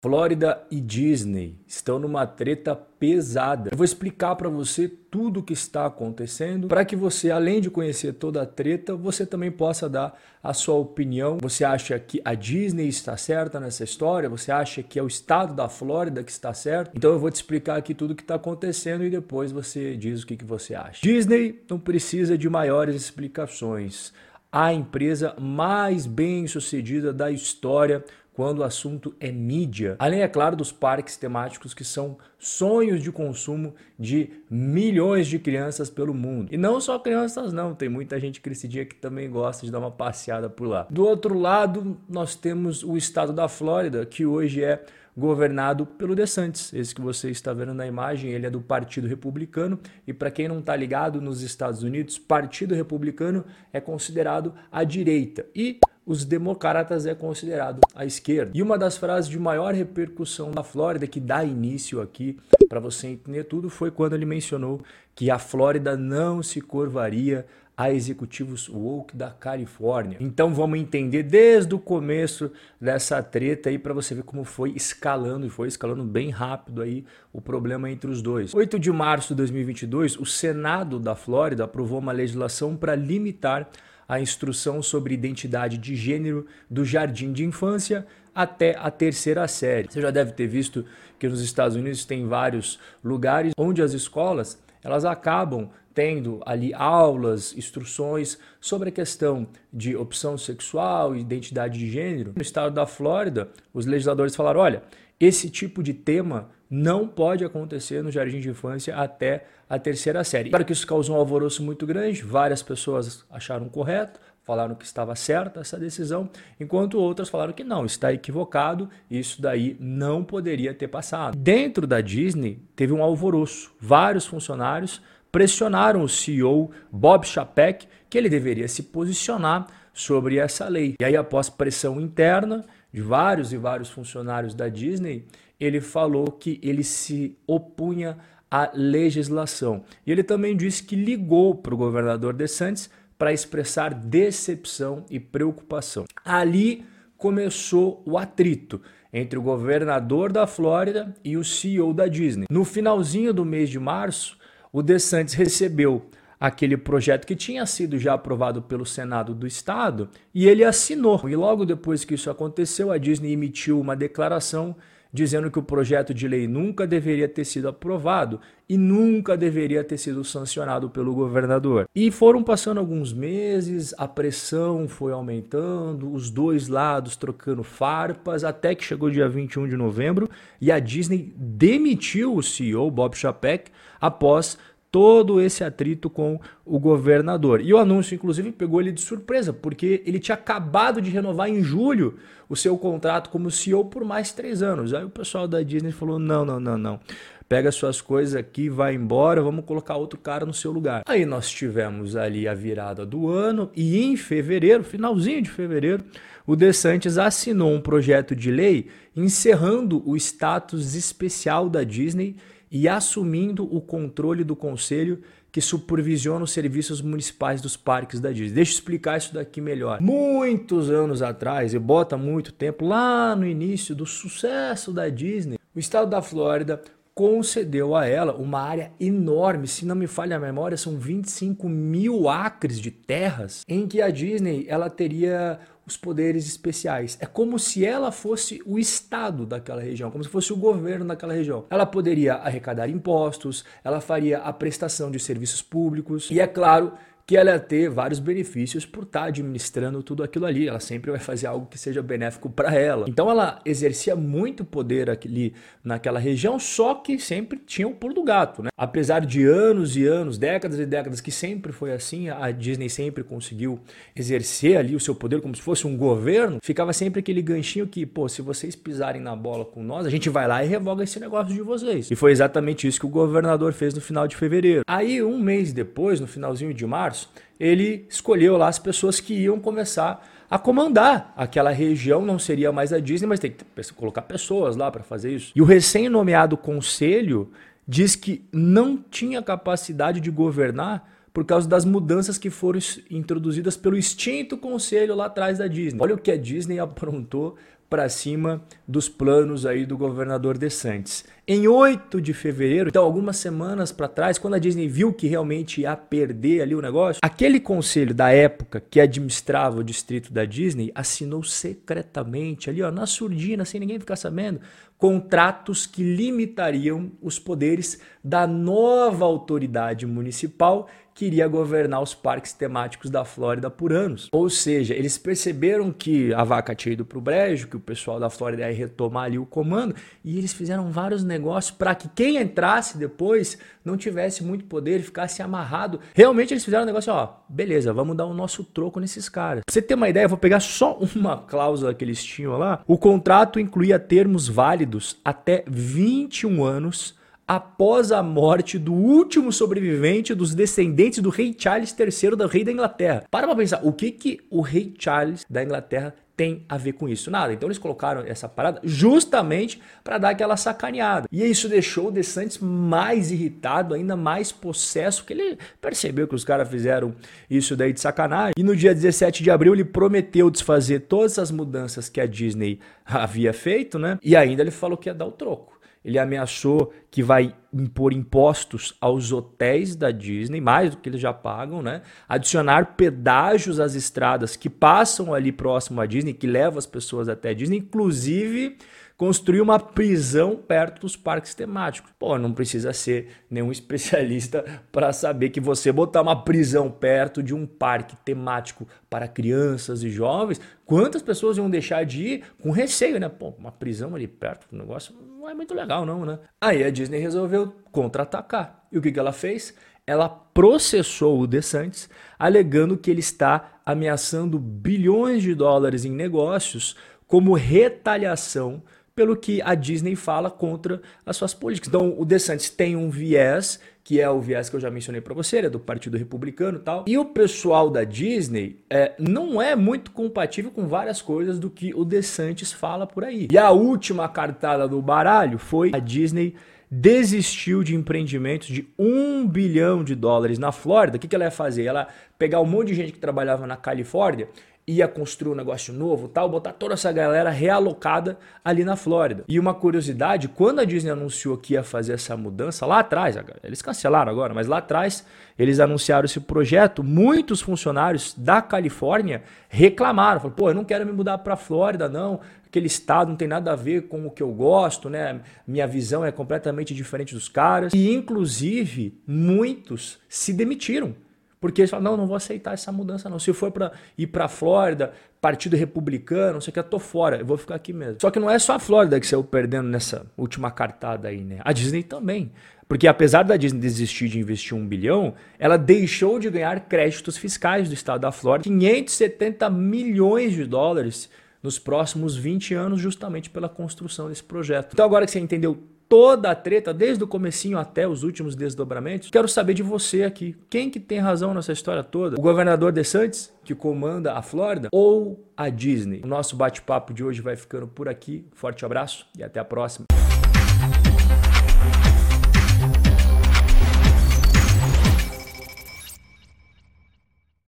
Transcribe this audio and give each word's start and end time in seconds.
Flórida 0.00 0.64
e 0.70 0.80
Disney 0.80 1.56
estão 1.66 1.98
numa 1.98 2.24
treta 2.24 2.76
pesada. 2.76 3.70
Eu 3.72 3.76
vou 3.76 3.84
explicar 3.84 4.36
para 4.36 4.48
você 4.48 4.86
tudo 4.86 5.40
o 5.40 5.42
que 5.42 5.52
está 5.52 5.86
acontecendo 5.86 6.68
para 6.68 6.84
que 6.84 6.94
você, 6.94 7.32
além 7.32 7.60
de 7.60 7.68
conhecer 7.68 8.12
toda 8.12 8.42
a 8.42 8.46
treta, 8.46 8.94
você 8.94 9.26
também 9.26 9.50
possa 9.50 9.88
dar 9.88 10.16
a 10.40 10.54
sua 10.54 10.76
opinião. 10.76 11.38
Você 11.42 11.64
acha 11.64 11.98
que 11.98 12.22
a 12.24 12.34
Disney 12.34 12.86
está 12.86 13.16
certa 13.16 13.58
nessa 13.58 13.82
história? 13.82 14.28
Você 14.28 14.52
acha 14.52 14.84
que 14.84 15.00
é 15.00 15.02
o 15.02 15.08
estado 15.08 15.52
da 15.52 15.68
Flórida 15.68 16.22
que 16.22 16.30
está 16.30 16.54
certo? 16.54 16.92
Então 16.96 17.10
eu 17.10 17.18
vou 17.18 17.28
te 17.28 17.34
explicar 17.34 17.76
aqui 17.76 17.92
tudo 17.92 18.12
o 18.12 18.14
que 18.14 18.22
está 18.22 18.36
acontecendo 18.36 19.02
e 19.04 19.10
depois 19.10 19.50
você 19.50 19.96
diz 19.96 20.22
o 20.22 20.26
que, 20.28 20.36
que 20.36 20.44
você 20.44 20.76
acha. 20.76 21.00
Disney 21.02 21.60
não 21.68 21.76
precisa 21.80 22.38
de 22.38 22.48
maiores 22.48 22.94
explicações. 22.94 24.12
A 24.50 24.72
empresa 24.72 25.34
mais 25.40 26.06
bem 26.06 26.46
sucedida 26.46 27.12
da 27.12 27.32
história 27.32 28.04
quando 28.38 28.60
o 28.60 28.62
assunto 28.62 29.16
é 29.18 29.32
mídia. 29.32 29.96
Além, 29.98 30.22
é 30.22 30.28
claro, 30.28 30.54
dos 30.54 30.70
parques 30.70 31.16
temáticos 31.16 31.74
que 31.74 31.82
são 31.82 32.16
sonhos 32.38 33.02
de 33.02 33.10
consumo 33.10 33.74
de 33.98 34.30
milhões 34.48 35.26
de 35.26 35.40
crianças 35.40 35.90
pelo 35.90 36.14
mundo. 36.14 36.48
E 36.52 36.56
não 36.56 36.80
só 36.80 37.00
crianças, 37.00 37.52
não, 37.52 37.74
tem 37.74 37.88
muita 37.88 38.20
gente 38.20 38.40
crescidinha 38.40 38.84
que 38.84 38.94
também 38.94 39.28
gosta 39.28 39.66
de 39.66 39.72
dar 39.72 39.80
uma 39.80 39.90
passeada 39.90 40.48
por 40.48 40.68
lá. 40.68 40.86
Do 40.88 41.04
outro 41.04 41.36
lado, 41.36 41.98
nós 42.08 42.36
temos 42.36 42.84
o 42.84 42.96
estado 42.96 43.32
da 43.32 43.48
Flórida, 43.48 44.06
que 44.06 44.24
hoje 44.24 44.62
é 44.62 44.84
governado 45.16 45.84
pelo 45.84 46.14
DeSantis. 46.14 46.72
Esse 46.72 46.94
que 46.94 47.00
você 47.00 47.30
está 47.30 47.52
vendo 47.52 47.74
na 47.74 47.88
imagem, 47.88 48.30
ele 48.30 48.46
é 48.46 48.50
do 48.50 48.60
Partido 48.60 49.08
Republicano. 49.08 49.80
E 50.06 50.12
para 50.12 50.30
quem 50.30 50.46
não 50.46 50.60
está 50.60 50.76
ligado 50.76 51.20
nos 51.20 51.42
Estados 51.42 51.82
Unidos, 51.82 52.20
Partido 52.20 52.72
Republicano 52.72 53.44
é 53.72 53.80
considerado 53.80 54.54
a 54.70 54.84
direita. 54.84 55.44
E 55.56 55.80
os 56.08 56.24
democratas 56.24 57.04
é 57.04 57.14
considerado 57.14 57.80
a 57.94 58.06
esquerda. 58.06 58.52
E 58.54 58.62
uma 58.62 58.78
das 58.78 58.96
frases 58.96 59.28
de 59.28 59.38
maior 59.38 59.74
repercussão 59.74 60.50
da 60.50 60.64
Flórida, 60.64 61.06
que 61.06 61.20
dá 61.20 61.44
início 61.44 62.00
aqui 62.00 62.38
para 62.66 62.80
você 62.80 63.08
entender 63.08 63.44
tudo, 63.44 63.68
foi 63.68 63.90
quando 63.90 64.14
ele 64.14 64.24
mencionou 64.24 64.80
que 65.14 65.30
a 65.30 65.38
Flórida 65.38 65.98
não 65.98 66.42
se 66.42 66.62
curvaria 66.62 67.44
a 67.76 67.92
executivos 67.92 68.70
woke 68.70 69.14
da 69.14 69.28
Califórnia. 69.28 70.16
Então 70.18 70.54
vamos 70.54 70.80
entender 70.80 71.24
desde 71.24 71.74
o 71.74 71.78
começo 71.78 72.50
dessa 72.80 73.22
treta 73.22 73.68
aí 73.68 73.78
para 73.78 73.92
você 73.92 74.14
ver 74.14 74.22
como 74.22 74.44
foi 74.44 74.70
escalando 74.70 75.46
e 75.46 75.50
foi 75.50 75.68
escalando 75.68 76.04
bem 76.04 76.30
rápido 76.30 76.80
aí 76.80 77.04
o 77.34 77.40
problema 77.40 77.90
entre 77.90 78.10
os 78.10 78.22
dois. 78.22 78.54
8 78.54 78.78
de 78.78 78.90
março 78.90 79.28
de 79.28 79.34
2022, 79.34 80.18
o 80.18 80.24
Senado 80.24 80.98
da 80.98 81.14
Flórida 81.14 81.64
aprovou 81.64 81.98
uma 81.98 82.12
legislação 82.12 82.74
para 82.74 82.94
limitar 82.94 83.68
a 84.08 84.18
instrução 84.18 84.82
sobre 84.82 85.12
identidade 85.12 85.76
de 85.76 85.94
gênero 85.94 86.46
do 86.70 86.84
jardim 86.84 87.32
de 87.32 87.44
infância 87.44 88.06
até 88.34 88.74
a 88.78 88.90
terceira 88.90 89.46
série. 89.46 89.88
Você 89.90 90.00
já 90.00 90.10
deve 90.10 90.32
ter 90.32 90.46
visto 90.46 90.84
que 91.18 91.28
nos 91.28 91.42
Estados 91.42 91.76
Unidos 91.76 92.04
tem 92.04 92.26
vários 92.26 92.78
lugares 93.04 93.52
onde 93.58 93.82
as 93.82 93.92
escolas 93.92 94.58
elas 94.82 95.04
acabam 95.04 95.68
tendo 95.92 96.40
ali 96.46 96.72
aulas, 96.72 97.52
instruções 97.56 98.38
sobre 98.60 98.88
a 98.88 98.92
questão 98.92 99.48
de 99.72 99.96
opção 99.96 100.38
sexual 100.38 101.16
identidade 101.16 101.76
de 101.76 101.90
gênero. 101.90 102.32
No 102.36 102.42
estado 102.42 102.72
da 102.72 102.86
Flórida, 102.86 103.50
os 103.74 103.84
legisladores 103.84 104.36
falaram: 104.36 104.60
olha, 104.60 104.82
esse 105.18 105.50
tipo 105.50 105.82
de 105.82 105.92
tema 105.92 106.50
não 106.70 107.06
pode 107.06 107.44
acontecer 107.44 108.02
no 108.02 108.10
jardim 108.10 108.40
de 108.40 108.48
infância 108.48 108.96
até 108.96 109.46
a 109.68 109.78
terceira 109.78 110.22
série. 110.24 110.50
Claro 110.50 110.64
que 110.64 110.72
isso 110.72 110.86
causou 110.86 111.16
um 111.16 111.18
alvoroço 111.18 111.62
muito 111.62 111.86
grande, 111.86 112.22
várias 112.22 112.62
pessoas 112.62 113.24
acharam 113.30 113.68
correto, 113.68 114.20
falaram 114.44 114.74
que 114.74 114.84
estava 114.84 115.14
certa 115.14 115.60
essa 115.60 115.78
decisão, 115.78 116.30
enquanto 116.58 116.98
outras 116.98 117.28
falaram 117.28 117.52
que 117.52 117.62
não, 117.62 117.84
está 117.84 118.12
equivocado, 118.12 118.88
isso 119.10 119.42
daí 119.42 119.76
não 119.78 120.24
poderia 120.24 120.72
ter 120.72 120.88
passado. 120.88 121.36
Dentro 121.36 121.86
da 121.86 122.00
Disney 122.00 122.58
teve 122.74 122.92
um 122.92 123.02
alvoroço, 123.02 123.70
vários 123.78 124.24
funcionários 124.26 125.02
pressionaram 125.30 126.02
o 126.02 126.08
CEO 126.08 126.70
Bob 126.90 127.26
Chapek 127.26 127.86
que 128.08 128.16
ele 128.16 128.30
deveria 128.30 128.66
se 128.68 128.84
posicionar 128.84 129.66
sobre 129.92 130.38
essa 130.38 130.66
lei. 130.68 130.94
E 130.98 131.04
aí 131.04 131.16
após 131.16 131.50
pressão 131.50 132.00
interna 132.00 132.64
de 132.90 133.02
vários 133.02 133.52
e 133.52 133.58
vários 133.58 133.90
funcionários 133.90 134.54
da 134.54 134.68
Disney, 134.68 135.26
ele 135.60 135.80
falou 135.80 136.26
que 136.26 136.60
ele 136.62 136.84
se 136.84 137.36
opunha 137.46 138.18
à 138.50 138.70
legislação. 138.74 139.84
E 140.06 140.12
ele 140.12 140.22
também 140.22 140.56
disse 140.56 140.82
que 140.82 140.96
ligou 140.96 141.54
para 141.54 141.74
o 141.74 141.78
governador 141.78 142.32
DeSantis 142.32 142.90
para 143.18 143.32
expressar 143.32 143.92
decepção 143.92 145.04
e 145.10 145.18
preocupação. 145.18 146.04
Ali 146.24 146.84
começou 147.16 148.02
o 148.06 148.16
atrito 148.16 148.80
entre 149.12 149.38
o 149.38 149.42
governador 149.42 150.30
da 150.30 150.46
Flórida 150.46 151.14
e 151.24 151.36
o 151.36 151.44
CEO 151.44 151.92
da 151.92 152.06
Disney. 152.06 152.46
No 152.48 152.64
finalzinho 152.64 153.32
do 153.34 153.44
mês 153.44 153.68
de 153.68 153.78
março, 153.78 154.38
o 154.72 154.82
DeSantis 154.82 155.34
recebeu 155.34 156.08
aquele 156.38 156.76
projeto 156.76 157.26
que 157.26 157.34
tinha 157.34 157.66
sido 157.66 157.98
já 157.98 158.14
aprovado 158.14 158.62
pelo 158.62 158.86
Senado 158.86 159.34
do 159.34 159.46
Estado 159.46 160.08
e 160.32 160.46
ele 160.46 160.62
assinou. 160.62 161.28
E 161.28 161.34
logo 161.34 161.64
depois 161.64 162.04
que 162.04 162.14
isso 162.14 162.30
aconteceu, 162.30 162.92
a 162.92 162.98
Disney 162.98 163.32
emitiu 163.32 163.80
uma 163.80 163.96
declaração 163.96 164.76
dizendo 165.12 165.50
que 165.50 165.58
o 165.58 165.62
projeto 165.62 166.12
de 166.12 166.28
lei 166.28 166.46
nunca 166.46 166.86
deveria 166.86 167.28
ter 167.28 167.44
sido 167.44 167.68
aprovado 167.68 168.40
e 168.68 168.76
nunca 168.76 169.36
deveria 169.36 169.82
ter 169.82 169.96
sido 169.96 170.22
sancionado 170.22 170.90
pelo 170.90 171.14
governador. 171.14 171.88
E 171.94 172.10
foram 172.10 172.42
passando 172.42 172.78
alguns 172.78 173.12
meses, 173.12 173.94
a 173.96 174.06
pressão 174.06 174.86
foi 174.86 175.12
aumentando, 175.12 176.12
os 176.12 176.30
dois 176.30 176.68
lados 176.68 177.16
trocando 177.16 177.62
farpas, 177.62 178.44
até 178.44 178.74
que 178.74 178.84
chegou 178.84 179.10
dia 179.10 179.28
21 179.28 179.68
de 179.68 179.76
novembro 179.76 180.28
e 180.60 180.70
a 180.70 180.78
Disney 180.78 181.32
demitiu 181.36 182.34
o 182.34 182.42
CEO 182.42 182.90
Bob 182.90 183.16
Chapek 183.16 183.70
após 184.00 184.58
todo 184.90 185.40
esse 185.40 185.62
atrito 185.62 186.08
com 186.08 186.40
o 186.64 186.78
governador. 186.78 187.60
E 187.60 187.72
o 187.72 187.78
anúncio, 187.78 188.14
inclusive, 188.14 188.52
pegou 188.52 188.80
ele 188.80 188.92
de 188.92 189.00
surpresa, 189.00 189.52
porque 189.52 190.02
ele 190.06 190.18
tinha 190.18 190.34
acabado 190.34 191.00
de 191.00 191.10
renovar 191.10 191.48
em 191.48 191.62
julho 191.62 192.18
o 192.48 192.56
seu 192.56 192.76
contrato 192.78 193.30
como 193.30 193.50
CEO 193.50 193.84
por 193.84 194.04
mais 194.04 194.32
três 194.32 194.62
anos. 194.62 194.94
Aí 194.94 195.04
o 195.04 195.10
pessoal 195.10 195.46
da 195.46 195.62
Disney 195.62 195.92
falou: 195.92 196.18
não, 196.18 196.44
não, 196.44 196.58
não, 196.58 196.78
não. 196.78 197.00
Pega 197.48 197.72
suas 197.72 198.02
coisas 198.02 198.34
aqui, 198.34 198.68
vai 198.68 198.94
embora, 198.94 199.40
vamos 199.40 199.64
colocar 199.64 199.96
outro 199.96 200.18
cara 200.18 200.44
no 200.44 200.52
seu 200.52 200.70
lugar. 200.70 201.02
Aí 201.06 201.24
nós 201.24 201.48
tivemos 201.48 202.14
ali 202.14 202.46
a 202.46 202.52
virada 202.52 203.06
do 203.06 203.30
ano 203.30 203.70
e 203.74 203.98
em 204.02 204.16
fevereiro, 204.18 204.84
finalzinho 204.84 205.40
de 205.40 205.48
fevereiro, 205.48 206.04
o 206.46 206.54
DeSantis 206.54 207.16
assinou 207.16 207.72
um 207.72 207.80
projeto 207.80 208.36
de 208.36 208.50
lei 208.50 208.88
encerrando 209.16 210.02
o 210.06 210.14
status 210.14 210.94
especial 210.94 211.70
da 211.70 211.82
Disney 211.84 212.36
e 212.70 212.86
assumindo 212.86 213.64
o 213.74 213.80
controle 213.80 214.44
do 214.44 214.54
conselho 214.54 215.22
que 215.50 215.62
supervisiona 215.62 216.44
os 216.44 216.52
serviços 216.52 217.00
municipais 217.00 217.62
dos 217.62 217.78
parques 217.78 218.20
da 218.20 218.30
Disney. 218.30 218.56
Deixa 218.56 218.72
eu 218.72 218.74
explicar 218.74 219.16
isso 219.16 219.32
daqui 219.32 219.62
melhor. 219.62 220.02
Muitos 220.02 220.90
anos 220.90 221.22
atrás, 221.22 221.72
e 221.72 221.78
bota 221.78 222.16
muito 222.18 222.52
tempo, 222.52 222.84
lá 222.84 223.34
no 223.34 223.46
início 223.46 223.94
do 223.94 224.04
sucesso 224.04 224.92
da 224.92 225.08
Disney, 225.08 225.58
o 225.74 225.78
estado 225.78 226.10
da 226.10 226.20
Flórida 226.20 226.82
concedeu 227.18 227.96
a 227.96 228.06
ela 228.06 228.32
uma 228.32 228.60
área 228.60 228.92
enorme, 229.00 229.66
se 229.66 229.84
não 229.84 229.96
me 229.96 230.06
falha 230.06 230.36
a 230.36 230.38
memória, 230.38 230.76
são 230.76 230.96
25 230.96 231.68
mil 231.68 232.28
acres 232.28 232.78
de 232.78 232.92
terras, 232.92 233.64
em 233.66 233.88
que 233.88 234.00
a 234.00 234.08
Disney 234.08 234.66
ela 234.68 234.88
teria 234.88 235.58
os 235.84 235.96
poderes 235.96 236.46
especiais. 236.46 237.18
É 237.20 237.26
como 237.26 237.58
se 237.58 237.84
ela 237.84 238.12
fosse 238.12 238.62
o 238.64 238.78
Estado 238.78 239.44
daquela 239.44 239.82
região, 239.82 240.12
como 240.12 240.22
se 240.22 240.30
fosse 240.30 240.52
o 240.52 240.56
governo 240.56 241.06
daquela 241.06 241.32
região. 241.32 241.64
Ela 241.70 241.84
poderia 241.84 242.34
arrecadar 242.34 242.88
impostos, 242.88 243.64
ela 243.82 244.00
faria 244.00 244.38
a 244.38 244.52
prestação 244.52 245.10
de 245.10 245.18
serviços 245.18 245.60
públicos 245.60 246.30
e, 246.30 246.38
é 246.38 246.46
claro, 246.46 246.92
que 247.28 247.36
ela 247.36 247.50
ia 247.50 247.60
ter 247.60 247.90
vários 247.90 248.18
benefícios 248.18 248.86
por 248.86 249.02
estar 249.02 249.20
tá 249.20 249.26
administrando 249.26 250.02
tudo 250.02 250.22
aquilo 250.22 250.46
ali. 250.46 250.66
Ela 250.66 250.80
sempre 250.80 251.10
vai 251.10 251.20
fazer 251.20 251.46
algo 251.46 251.66
que 251.66 251.78
seja 251.78 252.02
benéfico 252.02 252.48
para 252.48 252.74
ela. 252.74 253.04
Então 253.06 253.30
ela 253.30 253.60
exercia 253.66 254.16
muito 254.16 254.64
poder 254.64 255.10
ali 255.10 255.52
naquela 255.84 256.18
região, 256.18 256.58
só 256.58 256.94
que 256.94 257.18
sempre 257.18 257.58
tinha 257.58 257.86
o 257.86 257.92
pulo 257.92 258.14
do 258.14 258.24
gato, 258.24 258.62
né? 258.62 258.70
Apesar 258.74 259.26
de 259.26 259.44
anos 259.44 259.94
e 259.94 260.06
anos, 260.06 260.38
décadas 260.38 260.78
e 260.78 260.86
décadas 260.86 261.20
que 261.20 261.30
sempre 261.30 261.70
foi 261.70 261.92
assim, 261.92 262.30
a 262.30 262.50
Disney 262.50 262.88
sempre 262.88 263.22
conseguiu 263.22 263.78
exercer 264.16 264.78
ali 264.78 264.96
o 264.96 265.00
seu 265.00 265.14
poder 265.14 265.42
como 265.42 265.54
se 265.54 265.60
fosse 265.60 265.86
um 265.86 265.98
governo, 265.98 266.60
ficava 266.62 266.94
sempre 266.94 267.20
aquele 267.20 267.42
ganchinho 267.42 267.86
que, 267.86 268.06
pô, 268.06 268.26
se 268.26 268.40
vocês 268.40 268.74
pisarem 268.74 269.20
na 269.20 269.36
bola 269.36 269.66
com 269.66 269.82
nós, 269.82 270.06
a 270.06 270.10
gente 270.10 270.30
vai 270.30 270.48
lá 270.48 270.64
e 270.64 270.68
revoga 270.68 271.04
esse 271.04 271.20
negócio 271.20 271.52
de 271.52 271.60
vocês. 271.60 272.10
E 272.10 272.16
foi 272.16 272.32
exatamente 272.32 272.86
isso 272.86 272.98
que 272.98 273.06
o 273.06 273.10
governador 273.10 273.74
fez 273.74 273.92
no 273.92 274.00
final 274.00 274.26
de 274.26 274.34
fevereiro. 274.34 274.80
Aí, 274.86 275.22
um 275.22 275.38
mês 275.38 275.74
depois, 275.74 276.20
no 276.20 276.26
finalzinho 276.26 276.72
de 276.72 276.86
março, 276.86 277.17
ele 277.58 278.06
escolheu 278.08 278.56
lá 278.56 278.68
as 278.68 278.78
pessoas 278.78 279.18
que 279.20 279.34
iam 279.34 279.58
começar 279.58 280.26
a 280.50 280.58
comandar 280.58 281.32
aquela 281.36 281.70
região, 281.70 282.24
não 282.24 282.38
seria 282.38 282.72
mais 282.72 282.92
a 282.92 283.00
Disney, 283.00 283.26
mas 283.26 283.40
tem 283.40 283.50
que 283.50 283.92
colocar 283.94 284.22
pessoas 284.22 284.76
lá 284.76 284.90
para 284.90 285.02
fazer 285.02 285.32
isso. 285.32 285.52
E 285.54 285.60
o 285.60 285.64
recém-nomeado 285.64 286.56
conselho 286.56 287.50
diz 287.86 288.14
que 288.14 288.44
não 288.52 288.96
tinha 288.96 289.42
capacidade 289.42 290.20
de 290.20 290.30
governar 290.30 291.17
por 291.38 291.44
causa 291.44 291.68
das 291.68 291.84
mudanças 291.84 292.36
que 292.36 292.50
foram 292.50 292.80
introduzidas 293.08 293.76
pelo 293.76 293.96
extinto 293.96 294.58
conselho 294.58 295.14
lá 295.14 295.26
atrás 295.26 295.58
da 295.58 295.68
Disney. 295.68 296.02
Olha 296.02 296.16
o 296.16 296.18
que 296.18 296.32
a 296.32 296.36
Disney 296.36 296.80
aprontou 296.82 297.54
para 297.88 298.08
cima 298.08 298.60
dos 298.88 299.08
planos 299.08 299.64
aí 299.64 299.86
do 299.86 299.96
governador 299.96 300.58
DeSantis. 300.58 301.24
Em 301.46 301.68
8 301.68 302.20
de 302.20 302.34
fevereiro, 302.34 302.88
então 302.88 303.04
algumas 303.04 303.36
semanas 303.36 303.92
para 303.92 304.08
trás, 304.08 304.36
quando 304.36 304.54
a 304.54 304.58
Disney 304.58 304.88
viu 304.88 305.12
que 305.12 305.28
realmente 305.28 305.82
ia 305.82 305.96
perder 305.96 306.60
ali 306.60 306.74
o 306.74 306.82
negócio, 306.82 307.20
aquele 307.22 307.60
conselho 307.60 308.12
da 308.12 308.30
época 308.30 308.82
que 308.90 309.00
administrava 309.00 309.78
o 309.78 309.84
distrito 309.84 310.32
da 310.32 310.44
Disney 310.44 310.90
assinou 310.92 311.44
secretamente 311.44 312.68
ali, 312.68 312.82
ó, 312.82 312.90
na 312.90 313.06
surdina, 313.06 313.64
sem 313.64 313.78
ninguém 313.78 314.00
ficar 314.00 314.16
sabendo, 314.16 314.60
contratos 314.98 315.86
que 315.86 316.02
limitariam 316.02 317.12
os 317.22 317.38
poderes 317.38 318.00
da 318.22 318.44
nova 318.46 319.24
autoridade 319.24 320.04
municipal 320.04 320.88
que 321.18 321.26
iria 321.26 321.48
governar 321.48 322.00
os 322.00 322.14
parques 322.14 322.52
temáticos 322.52 323.10
da 323.10 323.24
Flórida 323.24 323.68
por 323.68 323.92
anos. 323.92 324.28
Ou 324.30 324.48
seja, 324.48 324.94
eles 324.94 325.18
perceberam 325.18 325.90
que 325.90 326.32
a 326.32 326.44
vaca 326.44 326.76
tinha 326.76 326.92
ido 326.92 327.04
para 327.04 327.18
o 327.18 327.20
brejo, 327.20 327.66
que 327.66 327.76
o 327.76 327.80
pessoal 327.80 328.20
da 328.20 328.30
Flórida 328.30 328.70
ia 328.70 328.72
retomar 328.72 329.24
ali 329.24 329.36
o 329.36 329.44
comando, 329.44 329.96
e 330.24 330.38
eles 330.38 330.52
fizeram 330.52 330.92
vários 330.92 331.24
negócios 331.24 331.76
para 331.76 331.92
que 331.96 332.08
quem 332.14 332.36
entrasse 332.36 332.96
depois 332.96 333.58
não 333.84 333.96
tivesse 333.96 334.44
muito 334.44 334.64
poder, 334.66 335.00
ficasse 335.02 335.42
amarrado. 335.42 335.98
Realmente 336.14 336.54
eles 336.54 336.64
fizeram 336.64 336.84
um 336.84 336.86
negócio, 336.86 337.12
ó, 337.12 337.40
beleza, 337.48 337.92
vamos 337.92 338.16
dar 338.16 338.26
o 338.26 338.32
nosso 338.32 338.62
troco 338.62 339.00
nesses 339.00 339.28
caras. 339.28 339.64
Pra 339.66 339.72
você 339.72 339.82
ter 339.82 339.94
uma 339.94 340.08
ideia, 340.08 340.26
eu 340.26 340.28
vou 340.28 340.38
pegar 340.38 340.60
só 340.60 341.00
uma 341.16 341.36
cláusula 341.36 341.92
que 341.94 342.04
eles 342.04 342.22
tinham 342.22 342.56
lá. 342.56 342.80
O 342.86 342.96
contrato 342.96 343.58
incluía 343.58 343.98
termos 343.98 344.46
válidos 344.46 345.16
até 345.24 345.64
21 345.66 346.62
anos 346.62 347.17
após 347.48 348.12
a 348.12 348.22
morte 348.22 348.78
do 348.78 348.92
último 348.92 349.50
sobrevivente 349.50 350.34
dos 350.34 350.54
descendentes 350.54 351.20
do 351.20 351.30
rei 351.30 351.56
Charles 351.58 351.96
III, 351.98 352.36
do 352.36 352.46
rei 352.46 352.62
da 352.62 352.70
Inglaterra. 352.70 353.24
Para 353.30 353.46
pra 353.46 353.56
pensar, 353.56 353.80
o 353.82 353.90
que, 353.90 354.10
que 354.10 354.40
o 354.50 354.60
rei 354.60 354.92
Charles 354.98 355.46
da 355.48 355.64
Inglaterra 355.64 356.14
tem 356.36 356.64
a 356.68 356.76
ver 356.76 356.92
com 356.92 357.08
isso? 357.08 357.30
Nada. 357.30 357.52
Então 357.52 357.66
eles 357.66 357.78
colocaram 357.78 358.20
essa 358.20 358.48
parada 358.48 358.80
justamente 358.84 359.80
para 360.04 360.18
dar 360.18 360.30
aquela 360.30 360.56
sacaneada. 360.58 361.26
E 361.32 361.42
isso 361.42 361.68
deixou 361.68 362.08
o 362.08 362.10
DeSantis 362.12 362.58
mais 362.58 363.32
irritado, 363.32 363.94
ainda 363.94 364.14
mais 364.14 364.52
possesso, 364.52 365.24
que 365.24 365.32
ele 365.32 365.58
percebeu 365.80 366.28
que 366.28 366.34
os 366.34 366.44
caras 366.44 366.68
fizeram 366.68 367.14
isso 367.48 367.74
daí 367.74 367.94
de 367.94 368.00
sacanagem. 368.00 368.52
E 368.58 368.62
no 368.62 368.76
dia 368.76 368.94
17 368.94 369.42
de 369.42 369.50
abril 369.50 369.72
ele 369.72 369.84
prometeu 369.84 370.50
desfazer 370.50 371.00
todas 371.00 371.38
as 371.38 371.50
mudanças 371.50 372.10
que 372.10 372.20
a 372.20 372.26
Disney 372.26 372.78
havia 373.04 373.54
feito, 373.54 373.98
né? 373.98 374.18
E 374.22 374.36
ainda 374.36 374.62
ele 374.62 374.70
falou 374.70 374.98
que 374.98 375.08
ia 375.08 375.14
dar 375.14 375.26
o 375.26 375.32
troco. 375.32 375.77
Ele 376.04 376.18
ameaçou 376.18 376.92
que 377.10 377.22
vai 377.22 377.54
impor 377.72 378.12
impostos 378.12 378.94
aos 379.00 379.32
hotéis 379.32 379.94
da 379.94 380.10
Disney, 380.10 380.60
mais 380.60 380.90
do 380.90 380.96
que 380.96 381.08
eles 381.08 381.20
já 381.20 381.32
pagam, 381.32 381.82
né? 381.82 382.02
Adicionar 382.28 382.96
pedágios 382.96 383.78
às 383.78 383.94
estradas 383.94 384.56
que 384.56 384.70
passam 384.70 385.34
ali 385.34 385.52
próximo 385.52 386.00
à 386.00 386.06
Disney, 386.06 386.32
que 386.32 386.46
levam 386.46 386.78
as 386.78 386.86
pessoas 386.86 387.28
até 387.28 387.50
a 387.50 387.54
Disney, 387.54 387.78
inclusive 387.78 388.76
construir 389.18 389.60
uma 389.60 389.80
prisão 389.80 390.54
perto 390.54 391.00
dos 391.00 391.16
parques 391.16 391.52
temáticos. 391.52 392.12
Pô, 392.16 392.38
não 392.38 392.52
precisa 392.52 392.92
ser 392.92 393.28
nenhum 393.50 393.72
especialista 393.72 394.64
para 394.92 395.12
saber 395.12 395.50
que 395.50 395.60
você 395.60 395.90
botar 395.90 396.22
uma 396.22 396.44
prisão 396.44 396.88
perto 396.88 397.42
de 397.42 397.52
um 397.52 397.66
parque 397.66 398.16
temático 398.24 398.86
para 399.10 399.26
crianças 399.26 400.04
e 400.04 400.08
jovens, 400.08 400.60
quantas 400.86 401.20
pessoas 401.20 401.56
iam 401.56 401.68
deixar 401.68 402.04
de 402.04 402.22
ir 402.22 402.44
com 402.62 402.70
receio, 402.70 403.18
né? 403.18 403.28
Pô, 403.28 403.52
uma 403.58 403.72
prisão 403.72 404.14
ali 404.14 404.28
perto 404.28 404.68
do 404.70 404.78
negócio 404.78 405.12
não 405.38 405.48
é 405.48 405.54
muito 405.54 405.74
legal 405.74 406.06
não, 406.06 406.24
né? 406.24 406.38
Aí 406.60 406.84
a 406.84 406.90
Disney 406.90 407.18
resolveu 407.18 407.57
contra-atacar. 407.90 408.84
E 408.90 408.98
o 408.98 409.02
que, 409.02 409.12
que 409.12 409.18
ela 409.18 409.32
fez? 409.32 409.74
Ela 410.06 410.28
processou 410.28 411.40
o 411.40 411.46
DeSantis, 411.46 412.08
alegando 412.38 412.96
que 412.96 413.10
ele 413.10 413.20
está 413.20 413.80
ameaçando 413.84 414.58
bilhões 414.58 415.42
de 415.42 415.54
dólares 415.54 416.04
em 416.04 416.10
negócios 416.10 416.96
como 417.26 417.54
retaliação 417.54 418.82
pelo 419.18 419.36
que 419.36 419.60
a 419.62 419.74
Disney 419.74 420.14
fala 420.14 420.48
contra 420.48 421.02
as 421.26 421.36
suas 421.36 421.52
políticas. 421.52 421.88
Então, 421.88 422.14
o 422.16 422.24
DeSantis 422.24 422.70
tem 422.70 422.94
um 422.94 423.10
viés, 423.10 423.80
que 424.04 424.20
é 424.20 424.30
o 424.30 424.40
viés 424.40 424.70
que 424.70 424.76
eu 424.76 424.80
já 424.80 424.92
mencionei 424.92 425.20
para 425.20 425.34
você, 425.34 425.58
é 425.58 425.68
do 425.68 425.80
Partido 425.80 426.16
Republicano 426.16 426.78
e 426.78 426.80
tal. 426.80 427.04
E 427.04 427.18
o 427.18 427.24
pessoal 427.24 427.90
da 427.90 428.04
Disney 428.04 428.84
é, 428.88 429.14
não 429.18 429.60
é 429.60 429.74
muito 429.74 430.12
compatível 430.12 430.70
com 430.70 430.86
várias 430.86 431.20
coisas 431.20 431.58
do 431.58 431.68
que 431.68 431.92
o 431.92 432.04
DeSantis 432.04 432.72
fala 432.72 433.08
por 433.08 433.24
aí. 433.24 433.48
E 433.50 433.58
a 433.58 433.72
última 433.72 434.28
cartada 434.28 434.86
do 434.86 435.02
baralho 435.02 435.58
foi 435.58 435.90
a 435.92 435.98
Disney 435.98 436.54
desistiu 436.90 437.82
de 437.82 437.94
empreendimentos 437.94 438.68
de 438.68 438.88
um 438.98 439.46
bilhão 439.46 440.02
de 440.02 440.14
dólares 440.14 440.58
na 440.58 440.72
Flórida. 440.72 441.16
O 441.16 441.20
que, 441.20 441.28
que 441.28 441.34
ela 441.34 441.44
ia 441.44 441.50
fazer? 441.50 441.84
Ela 441.84 442.08
pegar 442.38 442.60
um 442.60 442.66
monte 442.66 442.88
de 442.88 442.94
gente 442.94 443.12
que 443.12 443.18
trabalhava 443.18 443.66
na 443.66 443.76
Califórnia 443.76 444.48
ia 444.88 445.06
construir 445.06 445.52
um 445.52 445.56
negócio 445.56 445.92
novo, 445.92 446.28
tal, 446.28 446.48
botar 446.48 446.72
toda 446.72 446.94
essa 446.94 447.12
galera 447.12 447.50
realocada 447.50 448.38
ali 448.64 448.84
na 448.84 448.96
Flórida. 448.96 449.44
E 449.46 449.58
uma 449.60 449.74
curiosidade, 449.74 450.48
quando 450.48 450.80
a 450.80 450.84
Disney 450.84 451.10
anunciou 451.10 451.58
que 451.58 451.74
ia 451.74 451.82
fazer 451.82 452.14
essa 452.14 452.36
mudança 452.36 452.86
lá 452.86 453.00
atrás, 453.00 453.36
eles 453.62 453.82
cancelaram 453.82 454.32
agora, 454.32 454.54
mas 454.54 454.66
lá 454.66 454.78
atrás 454.78 455.26
eles 455.58 455.78
anunciaram 455.78 456.24
esse 456.24 456.40
projeto, 456.40 457.04
muitos 457.04 457.60
funcionários 457.60 458.34
da 458.36 458.62
Califórnia 458.62 459.42
reclamaram, 459.68 460.40
falaram, 460.40 460.56
pô, 460.56 460.70
eu 460.70 460.74
não 460.74 460.84
quero 460.84 461.04
me 461.04 461.12
mudar 461.12 461.38
para 461.38 461.56
Flórida 461.56 462.08
não, 462.08 462.40
aquele 462.66 462.86
estado 462.86 463.28
não 463.28 463.36
tem 463.36 463.48
nada 463.48 463.72
a 463.72 463.76
ver 463.76 464.08
com 464.08 464.26
o 464.26 464.30
que 464.30 464.42
eu 464.42 464.50
gosto, 464.52 465.10
né? 465.10 465.40
Minha 465.66 465.86
visão 465.86 466.24
é 466.24 466.32
completamente 466.32 466.94
diferente 466.94 467.34
dos 467.34 467.48
caras. 467.48 467.92
E 467.92 468.14
inclusive 468.14 469.20
muitos 469.26 470.18
se 470.28 470.52
demitiram 470.52 471.14
porque 471.60 471.82
eles 471.82 471.90
falam, 471.90 472.04
não, 472.04 472.16
não 472.16 472.26
vou 472.26 472.36
aceitar 472.36 472.74
essa 472.74 472.92
mudança 472.92 473.28
não. 473.28 473.38
Se 473.38 473.52
for 473.52 473.70
para 473.70 473.92
ir 474.16 474.28
para 474.28 474.44
a 474.44 474.48
Flórida, 474.48 475.12
partido 475.40 475.76
republicano, 475.76 476.54
não 476.54 476.60
sei 476.60 476.70
o 476.70 476.72
que, 476.72 476.78
eu 476.78 476.84
tô 476.84 476.98
fora, 476.98 477.38
eu 477.38 477.46
vou 477.46 477.56
ficar 477.56 477.74
aqui 477.74 477.92
mesmo. 477.92 478.18
Só 478.20 478.30
que 478.30 478.38
não 478.38 478.50
é 478.50 478.58
só 478.58 478.74
a 478.74 478.78
Flórida 478.78 479.18
que 479.18 479.26
saiu 479.26 479.42
perdendo 479.42 479.88
nessa 479.88 480.26
última 480.36 480.70
cartada 480.70 481.28
aí, 481.28 481.42
né? 481.42 481.58
A 481.64 481.72
Disney 481.72 482.02
também. 482.02 482.52
Porque 482.88 483.06
apesar 483.06 483.42
da 483.42 483.56
Disney 483.56 483.80
desistir 483.80 484.28
de 484.28 484.38
investir 484.38 484.76
um 484.76 484.86
bilhão, 484.86 485.34
ela 485.58 485.76
deixou 485.76 486.38
de 486.38 486.48
ganhar 486.48 486.80
créditos 486.80 487.36
fiscais 487.36 487.88
do 487.88 487.94
estado 487.94 488.22
da 488.22 488.32
Flórida, 488.32 488.64
570 488.64 489.68
milhões 489.68 490.52
de 490.54 490.64
dólares 490.64 491.28
nos 491.62 491.78
próximos 491.78 492.36
20 492.36 492.72
anos, 492.74 493.00
justamente 493.00 493.50
pela 493.50 493.68
construção 493.68 494.28
desse 494.28 494.42
projeto. 494.42 494.90
Então 494.92 495.04
agora 495.04 495.26
que 495.26 495.32
você 495.32 495.40
entendeu 495.40 495.82
toda 496.08 496.50
a 496.50 496.54
treta, 496.54 496.94
desde 496.94 497.22
o 497.22 497.26
comecinho 497.26 497.78
até 497.78 498.08
os 498.08 498.22
últimos 498.22 498.56
desdobramentos. 498.56 499.30
Quero 499.30 499.48
saber 499.48 499.74
de 499.74 499.82
você 499.82 500.22
aqui. 500.22 500.56
Quem 500.70 500.90
que 500.90 500.98
tem 500.98 501.18
razão 501.18 501.52
nessa 501.52 501.72
história 501.72 502.02
toda? 502.02 502.36
O 502.38 502.42
governador 502.42 502.92
DeSantis, 502.92 503.52
que 503.64 503.74
comanda 503.74 504.32
a 504.32 504.42
Flórida, 504.42 504.88
ou 504.90 505.44
a 505.56 505.68
Disney? 505.68 506.22
O 506.24 506.26
nosso 506.26 506.56
bate-papo 506.56 507.12
de 507.12 507.22
hoje 507.22 507.42
vai 507.42 507.56
ficando 507.56 507.86
por 507.86 508.08
aqui. 508.08 508.46
Forte 508.52 508.84
abraço 508.84 509.26
e 509.36 509.42
até 509.42 509.60
a 509.60 509.64
próxima. 509.64 510.06